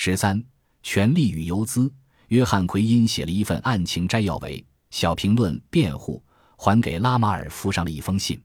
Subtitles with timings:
[0.00, 0.40] 十三，
[0.80, 1.92] 权力与游资。
[2.28, 6.22] 约翰·奎因写了一份案情摘要为小评论辩护，
[6.56, 8.40] 还给拉马尔附上了一封信。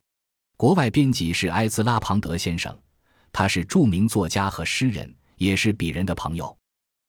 [0.58, 2.76] 国外编辑是埃兹拉·庞德先生，
[3.32, 6.58] 他是著名作家和诗人，也是鄙人的朋友。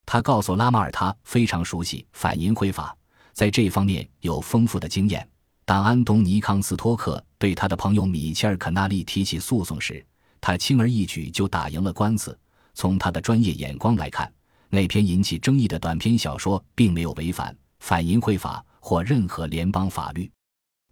[0.05, 2.95] 他告诉拉马尔，他非常熟悉反淫秽法，
[3.33, 5.27] 在这方面有丰富的经验。
[5.65, 10.05] 当安东尼·康斯托克对他的朋友米切尔·肯纳利提起诉讼时，
[10.39, 12.39] 他轻而易举就打赢了官司。
[12.77, 14.34] 从他的专业眼光来看，
[14.75, 20.31] 那篇引起争议的短篇小说并没有违反反淫秽法或任何联邦法律。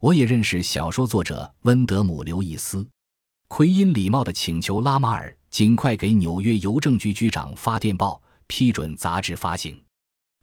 [0.00, 2.86] 我也认识小说作者温德姆·刘易斯。
[3.48, 9.78] 奎因礼貌地请求拉马尔尽快给纽约邮政局局长发电报，批准杂志发行。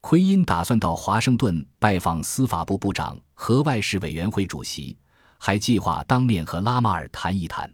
[0.01, 4.95] 奎因打算到华盛顿拜访司法部部长和外事委员会主席，
[5.37, 7.69] 还计划当面和拉马尔谈一谈。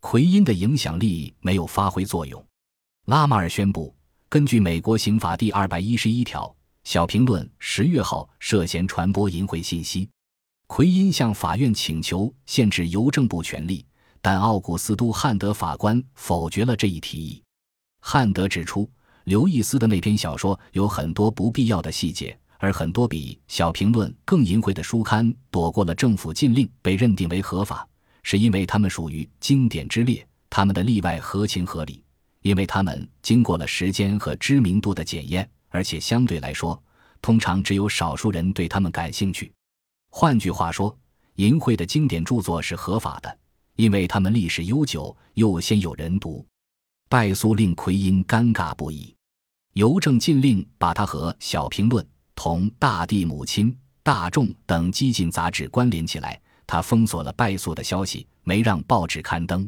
[0.00, 2.44] 奎因的影响力没有发挥作用。
[3.06, 3.94] 拉马尔宣布，
[4.34, 6.52] 根据美国刑法第二百一十一条，
[6.82, 10.08] 小评论十月号涉嫌传播淫秽信息。
[10.66, 13.86] 奎因向法院请求限制邮政部权力，
[14.20, 17.40] 但奥古斯都·汉德法官否决了这一提议。
[18.00, 18.90] 汉德指出。
[19.22, 27.88] 刘易斯的那篇小说有很多不必要的细节，而很多比小评论更淫秽的书刊躲过了政府禁令，被认定为合法，
[28.24, 30.26] 是因为他们属于经典之列。
[30.50, 32.03] 他们的例外合情合理，
[32.44, 36.80] 因为他们经过了时间和知名度的检验，而且相对来说，
[37.22, 39.50] 通常只有少数人对他们感兴趣。
[40.10, 40.94] 换句话说，
[41.36, 43.38] 淫秽的经典著作是合法的，
[43.76, 46.46] 因为他们历史悠久，又鲜有人读。
[47.08, 49.14] 败诉令奎因尴尬不已，
[49.72, 56.38] 邮政禁令把他和《小评论》同《大地母亲》《大众》等激进杂志关联起来。
[56.66, 59.66] 他封锁了败诉的消息，没让报纸刊登。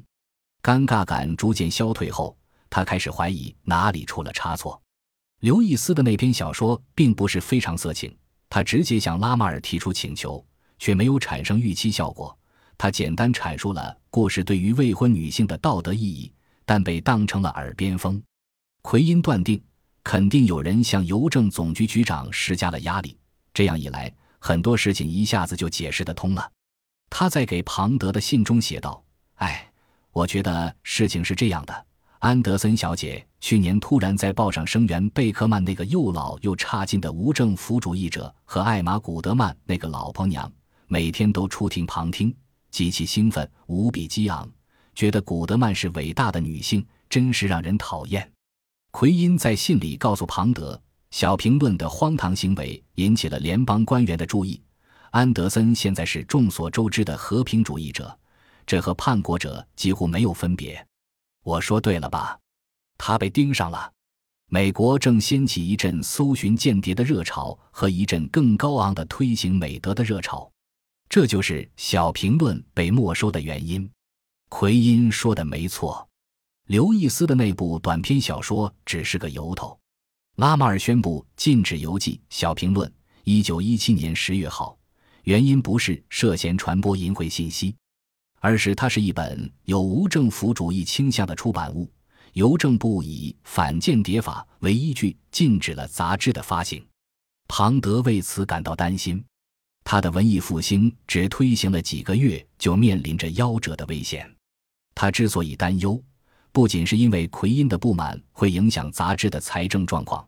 [0.63, 2.37] 尴尬感逐渐消退后，
[2.71, 4.81] 他开始怀疑哪里出了差错。
[5.41, 8.17] 刘易斯的那篇小说并不是非常色情，
[8.49, 10.45] 他直接向拉马尔提出请求，
[10.79, 12.37] 却没有产生预期效果。
[12.79, 16.33] 他简单阐述了故事对于未婚女性的道德意义。
[16.69, 18.21] 但被当成了耳边风，
[18.83, 19.63] 奎因断定
[20.03, 23.17] 肯定有人向邮政总局局长施加了压力。
[23.55, 26.51] 这样一来，很多事情一下子就解释得通了。
[27.09, 29.01] 他在给庞德的信中写道
[29.39, 29.71] ：“哎，
[30.11, 31.87] 我觉得事情是这样的。
[32.21, 40.51] 安德森小姐去年突然在报上声援贝克曼那个又老又差劲的无政府主义者，和艾玛古德曼那个老婆娘，
[40.87, 42.35] 每天都出庭旁听，
[42.71, 44.49] 极其兴奋，无比激昂。”
[44.97, 48.33] 觉得古德曼是伟大的女性，真是让人讨厌。
[48.93, 54.59] 奎因在信里告诉庞德，小评论的荒唐行为引起了联邦官员的注意。
[55.11, 58.19] 安德森现在是众所周知的和平主义者，
[58.67, 60.85] 这和叛国者几乎没有分别。
[61.47, 62.37] 我说对了吧？
[62.99, 63.93] 他被盯上了。
[64.49, 70.51] 美国正掀起一阵搜寻间谍的热潮和一阵更高昂的推行美德的热潮，
[71.09, 73.89] 这就是小评论被没收的原因。
[74.49, 76.09] 奎因说的没错，
[76.67, 79.79] 刘易斯的那部短篇小说只是个由头。
[80.39, 82.93] 拉马尔宣布禁止邮寄小评论，
[83.23, 84.77] 一九一七年十月号，
[85.23, 87.77] 原因不是涉嫌传播淫秽信息，
[88.47, 91.91] 而是它是一本有无政府主义倾向的出版物。
[92.35, 96.81] 邮政部以反间谍法为依据，禁止了杂志的发行。
[97.49, 99.21] 庞德为此感到担心，
[99.83, 104.33] 他的文艺复兴只推行了几个月，就面临着夭折的危险。
[104.95, 106.01] 他之所以担忧，
[106.53, 110.25] 不仅是因为奎因的不满会影响杂志的财政状况，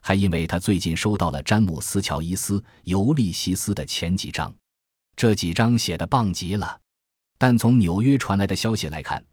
[0.00, 4.52] 还因为他最近收到了詹姆斯·乔伊斯·尤利西斯的前几章，
[5.14, 6.79] 这几章写的棒极了。
[7.42, 9.24] 但从纽约传来的消息来看，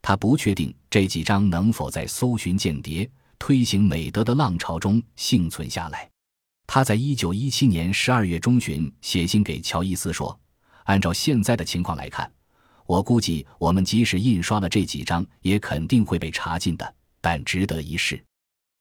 [0.00, 3.10] 他不确定这几张能否在搜寻间谍、
[3.40, 6.08] 推行美德的浪潮中幸存下来。
[6.64, 10.38] 他在一九一七年十二月中旬写信给乔伊斯说
[10.86, 12.30] ：“按照现在的情况来看。”
[12.86, 16.94] 我估计，我们即使印刷了这几张，也肯定会被查禁的。
[17.20, 18.22] 但值得一试，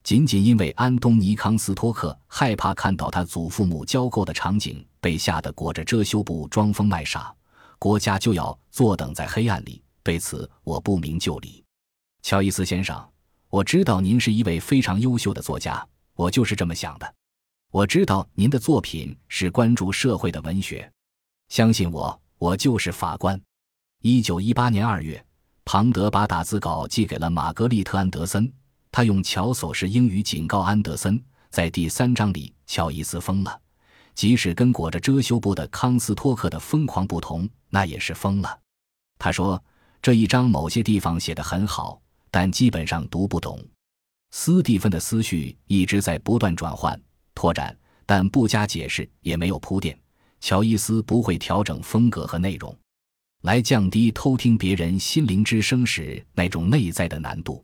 [0.03, 7.33] 仅仅因为安东尼·康斯托克害怕看到他祖父母交媾的场景，被吓得裹着遮羞布装疯卖傻，
[7.85, 9.79] 国家就要坐等在黑暗里。
[10.01, 11.63] 对此，我不明就里。
[12.23, 13.07] 乔伊斯先生，
[13.47, 17.13] 我知道您是一位非常优秀的作家，我就是这么想的。
[17.71, 20.91] 我知道您的作品是关注社会的文学，
[21.49, 23.39] 相信我，我就是法官。
[24.01, 25.23] 一九一八年二月，
[25.63, 28.51] 庞德把打字稿寄给了玛格丽特·安德森。
[28.91, 33.61] 他用乔叟式英语警告安德森，在第三章里，乔伊斯疯了。
[34.15, 38.59] 即使跟裹着遮羞布的康斯托克的疯狂不同，那也是疯了。
[39.19, 39.61] 他说
[40.01, 42.01] 这一章某些地方写得很好，
[42.31, 43.63] 但基本上读不懂。
[44.31, 46.99] 斯蒂芬的思绪一直在不断转换、
[47.33, 49.97] 拓展，但不加解释，也没有铺垫。
[50.41, 52.77] 乔伊斯不会调整风格和内容，
[53.43, 57.63] 来降低偷听别人心灵之声时那种内在的难度。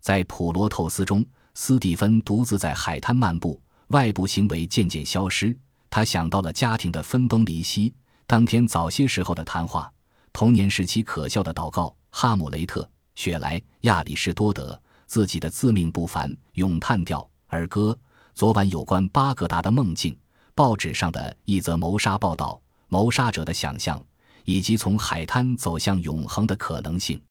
[0.00, 1.24] 在普罗透斯中，
[1.54, 5.56] 斯蒂芬独自在海滩漫步，外部行为渐渐消失。
[5.94, 7.94] 他想到了家庭的分崩离析，
[8.26, 9.88] 当天早些时候的谈话，
[10.32, 14.76] 童年时期可笑的祷告，哈姆雷特、雪莱、亚里士多德。
[15.06, 17.96] 自己的自命不凡，咏叹调儿歌。
[18.34, 20.18] 昨晚有关巴格达的梦境，
[20.52, 24.04] 报纸上的一则谋杀报道，谋杀者的想象，
[24.44, 27.22] 以及从海滩走向永恒的可能性。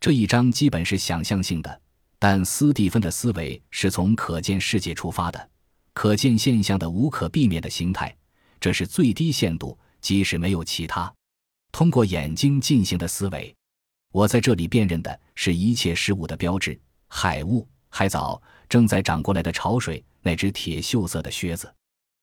[0.00, 1.80] 这一章基本是想象性的，
[2.18, 5.48] 但斯蒂芬的思维是从可见世界出发的，
[5.92, 8.16] 可见现象的无可避免的形态，
[8.60, 11.12] 这是最低限度，即使没有其他。
[11.72, 13.54] 通过眼睛进行的思维，
[14.12, 16.78] 我在这里辨认的是一切事物的标志。
[17.08, 21.72] 海雾、海藻正在涨过来的潮水，那只铁锈色的靴子。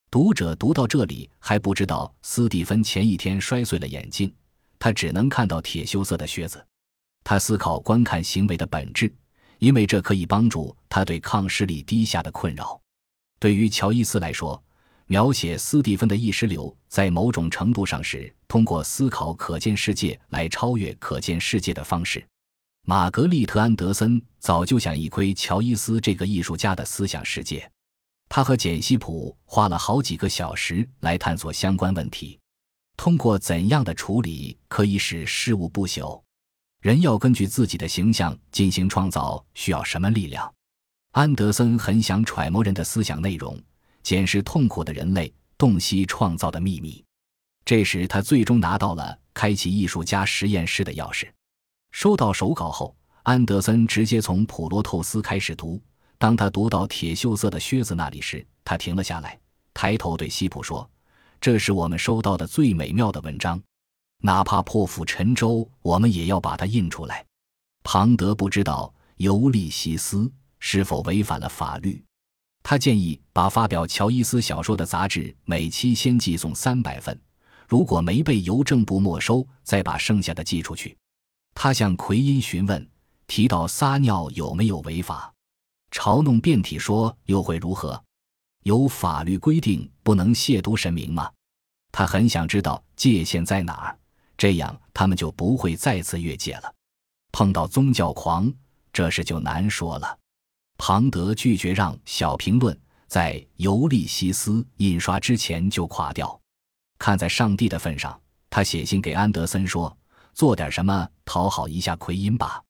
[0.09, 4.33] 读者读到这里还不知道斯蒂芬前一天摔碎了眼镜，
[4.79, 6.65] 他只能看到铁锈色的靴子。
[7.25, 9.13] 他思考观看行为的本质，
[9.59, 12.79] 因为这可以帮助他对抗视力低下的困扰。
[13.39, 14.61] 对于乔伊斯来说，
[15.05, 22.25] 描写斯蒂芬的意识流在某种程度上是通过思考可见世界来超越可见世界的方式。
[22.85, 27.69] 玛格丽特·安德森早就想一窥乔伊斯这个艺术家的思想世界。
[28.29, 32.39] 他和简·西普花了好几个小时来探索相关问题。
[32.97, 36.21] 通过怎样的处理可以使事物不朽？
[36.81, 40.53] 人要根据自己的形象进行创造，需要什么力量？
[41.11, 43.59] 安德森很想揣摩人的思想内容，
[44.03, 47.03] 检视痛苦的人类洞悉创造的秘密。
[47.65, 51.27] 这时，他最终拿到了开启艺术家实验室的钥匙。
[51.91, 55.81] 收到手稿后，安德森直接从普罗透斯开始读。
[56.19, 59.39] 当他读到铁锈色的靴子那里时，他停了下来，
[59.73, 60.89] 抬头对西普说
[61.41, 63.61] ：“这是我们收到的最美妙的文章，
[64.21, 67.25] 哪怕破釜沉舟，我们也要把它印出来。”
[67.83, 70.19] 庞德不知道《尤利西斯》
[70.69, 72.03] 是否违反了法律，
[72.61, 77.17] 他建议把发表乔伊斯小说的杂志每期先寄送三百份，
[77.69, 80.97] 如果没被邮政部没收，再把剩下的寄出去。
[81.55, 82.85] 他向奎因询问，
[83.27, 85.33] 提到撒尿有没有违法，
[85.89, 88.03] 嘲弄辩体说又会如何？
[88.63, 91.31] 有法律规定不能亵渎神明吗？
[91.93, 93.97] 他很想知道界限在哪儿，
[94.37, 96.75] 这样他们就不会再次越界了。
[97.31, 98.53] 碰到宗教狂，
[98.91, 100.19] 这事就难说了。
[100.77, 102.77] 庞德拒绝让小评论
[103.07, 106.39] 在《尤利西斯》印刷之前就垮掉。
[106.99, 108.19] 看在上帝的份上，
[108.49, 109.95] 他写信给安德森说。
[110.33, 112.61] 做点什么讨好一下奎因吧，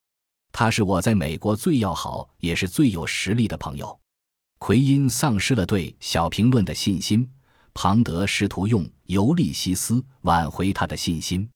[0.54, 4.00] 他是我在美国最要好也是最有实力的朋友。
[4.58, 7.30] 奎因丧失了对小评论的信心，
[7.74, 11.50] 庞德试图用《尤利西斯》挽回他的信心。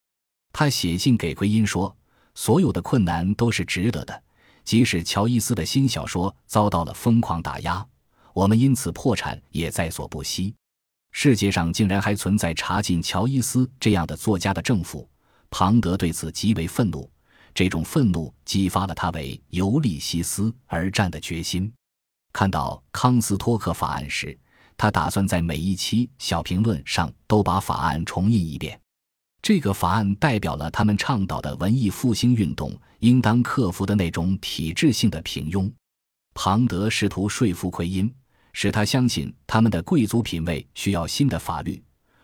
[0.51, 1.95] 他写信给奎因说
[2.35, 4.21] ：“所有的困难都是值得的，
[4.63, 7.85] 即使乔伊斯的新小说遭到了疯狂打压，
[8.33, 10.53] 我们因此破产也在所不惜。
[11.11, 15.07] 世界上竟然还存在查禁乔伊斯这样的作家的政府。”
[15.53, 17.11] 庞德对此极为愤怒，
[17.53, 21.69] 这种愤怒激发了他为尤利西斯而战的决心。
[22.31, 24.39] 看到康斯托克法案时，
[24.77, 28.80] 他打算在每一期小评论上都把法案重印一遍。
[29.41, 35.71] 这个法案代表了他们倡导的文艺复兴运动应当克服的那种体制性的平庸。
[36.35, 38.13] 庞德试图说服奎因，
[38.53, 41.81] 使他相信他们的贵族品味需要新的法律。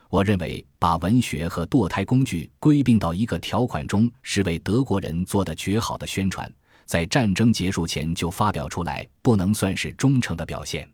[0.10, 6.50] 我认为把文学和堕胎工具归并到一个条款中是为德国人做的绝好的宣传，
[6.86, 10.88] 在战争结束前就发表出来，不能算是忠诚的表现。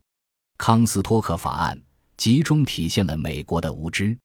[0.58, 1.80] 康斯托克法案
[2.16, 4.18] 集中体现了美国的无知。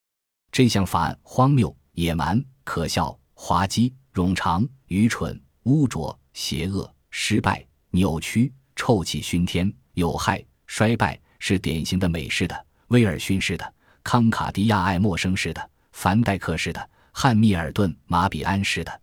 [0.50, 13.74] 这项法案荒谬、野蛮、可笑、滑稽、冗长、愚蠢、污浊、邪恶、失败、扭曲、臭气熏天、有害、衰败，是典型的美式的、威尔逊式的。
[14.04, 19.00] 康卡迪亚爱默生式的、凡戴克式的、汉密尔顿、马比安式的，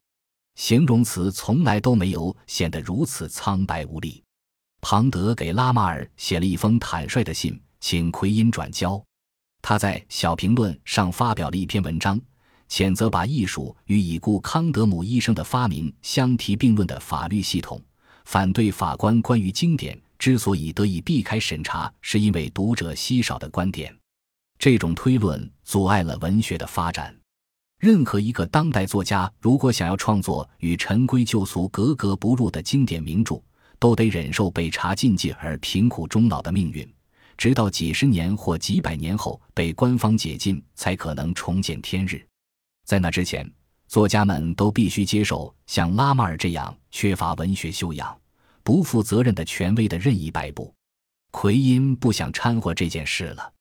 [0.56, 4.24] 形容词从来都没有显得如此苍白无力。
[4.80, 9.04] 庞德给拉马尔写了一封坦率的信，请奎因转交。
[9.62, 12.18] 他在小评论上发表了一篇文章，
[12.69, 17.81] 谴责把艺术与已故康德姆医生的发明相提并论的法律系统，
[18.25, 23.95] 反对法官关于经典之所以得以避开审查，是因为读者稀少的观点。
[24.57, 27.15] 这种推论阻碍了文学的发展。
[27.77, 33.39] 任何一个当代作家如果想要创作与陈规旧俗格格不入的经典名著，
[33.77, 36.89] 都得忍受被查禁忌而贫苦终老的命运，
[37.38, 42.25] 直到几十年或几百年后被官方解禁，才可能重见天日。
[42.86, 43.51] 在那之前，
[43.88, 48.15] 作家们都必须接受像拉马尔这样缺乏文学修养、
[48.63, 50.74] 不负责任的权威的任意摆布。
[51.32, 53.51] 奎因不想掺和这件事了。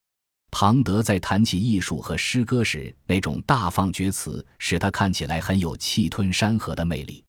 [0.50, 7.24] 庞德在谈起艺术和诗歌时，那种大放厥词，使他看起来很有气吞山河的魅力；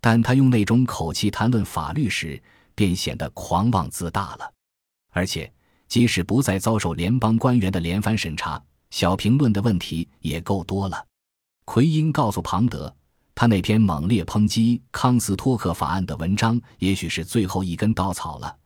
[0.00, 2.40] 但他用那种口气谈论法律时，
[2.76, 4.52] 便显得狂妄自大了。
[5.10, 5.52] 而且，
[5.88, 11.04] 即使不再遭受联邦官员的连番审查，小评论的问题也够多了。
[11.72, 12.92] 奎因告诉庞德，
[13.32, 18.56] 他那篇猛烈抨击康斯托克法案的文章，也许是最后一根稻草了。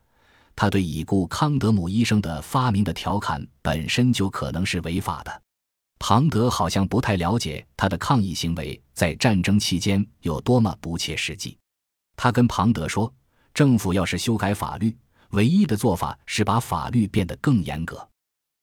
[0.56, 5.42] 他对已故康德姆医生的发明的调侃本身就可能是违法的。
[5.98, 11.58] 庞德好像不太了解他的抗议行为在战争期间有多么不切实际。
[12.16, 13.12] 他跟庞德说
[13.52, 14.96] ：“政府要是修改法律，
[15.32, 18.08] 唯一的做法是把法律变得更严格。